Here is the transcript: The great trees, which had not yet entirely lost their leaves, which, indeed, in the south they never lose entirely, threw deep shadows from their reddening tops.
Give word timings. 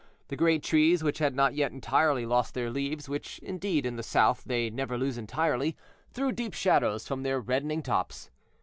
The 0.29 0.35
great 0.35 0.63
trees, 0.63 1.03
which 1.03 1.19
had 1.19 1.35
not 1.35 1.53
yet 1.53 1.71
entirely 1.71 2.25
lost 2.25 2.55
their 2.55 2.71
leaves, 2.71 3.07
which, 3.07 3.37
indeed, 3.37 3.85
in 3.85 3.97
the 3.97 4.01
south 4.01 4.43
they 4.47 4.67
never 4.71 4.97
lose 4.97 5.15
entirely, 5.15 5.77
threw 6.09 6.31
deep 6.31 6.55
shadows 6.55 7.07
from 7.07 7.21
their 7.21 7.39
reddening 7.39 7.83
tops. 7.83 8.31